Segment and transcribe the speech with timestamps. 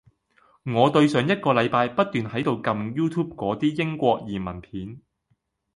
[0.65, 4.99] 我對上一個禮拜不斷喺度撳 YouTube 嗰啲英國移民片